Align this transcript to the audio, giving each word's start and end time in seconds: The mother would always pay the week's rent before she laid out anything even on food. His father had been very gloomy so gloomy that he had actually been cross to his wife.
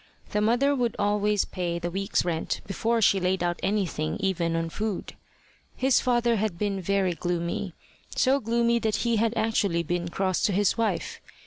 The 0.31 0.41
mother 0.41 0.73
would 0.73 0.95
always 0.97 1.45
pay 1.45 1.77
the 1.77 1.91
week's 1.91 2.25
rent 2.25 2.61
before 2.65 3.03
she 3.03 3.19
laid 3.19 3.43
out 3.43 3.59
anything 3.61 4.17
even 4.19 4.55
on 4.55 4.71
food. 4.71 5.13
His 5.75 5.99
father 5.99 6.37
had 6.37 6.57
been 6.57 6.81
very 6.81 7.13
gloomy 7.13 7.75
so 8.15 8.39
gloomy 8.39 8.79
that 8.79 8.95
he 9.05 9.17
had 9.17 9.35
actually 9.37 9.83
been 9.83 10.09
cross 10.09 10.41
to 10.45 10.53
his 10.53 10.75
wife. 10.75 11.21